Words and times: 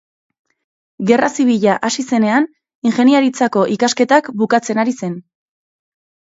Gerra 1.09 1.27
zibila 1.35 1.75
hasi 1.87 2.05
zenean 2.13 2.47
ingeniaritzako 2.93 3.67
ikasketak 3.77 4.33
bukatzen 4.43 4.83
ari 4.87 4.97
zen. 5.03 5.15